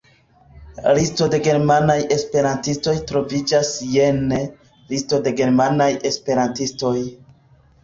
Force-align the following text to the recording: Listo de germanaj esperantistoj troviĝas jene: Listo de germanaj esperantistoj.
Listo 0.99 1.27
de 1.35 1.39
germanaj 1.47 1.97
esperantistoj 2.15 2.95
troviĝas 3.13 3.71
jene: 3.99 4.41
Listo 4.95 5.23
de 5.29 5.37
germanaj 5.43 5.91
esperantistoj. 6.13 6.99